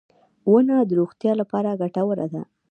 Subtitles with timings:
[0.51, 2.41] •ونه د روغتیا لپاره ګټوره ده.